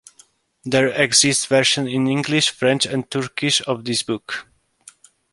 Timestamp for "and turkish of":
2.87-3.85